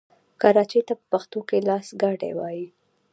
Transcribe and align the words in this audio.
کراچۍ 0.41 0.81
ته 0.87 0.93
په 0.99 1.03
پښتو 1.11 1.39
کې 1.47 1.57
لاسګاډی 1.67 2.31
وايي. 2.35 2.67